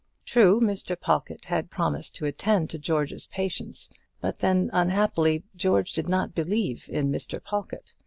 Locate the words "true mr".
0.25-0.99